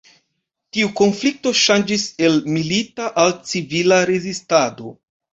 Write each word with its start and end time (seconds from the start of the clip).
Tiu 0.75 0.87
konflikto 0.99 1.51
ŝanĝis 1.63 2.05
el 2.29 2.37
milita 2.55 3.09
al 3.25 3.35
civila 3.51 3.99
rezistado. 4.11 4.95